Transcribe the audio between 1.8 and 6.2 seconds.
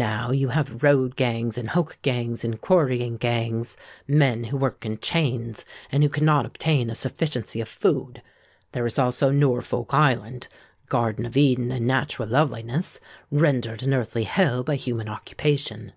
Gangs, and Quarrying Gangs,—men who work in chains, and who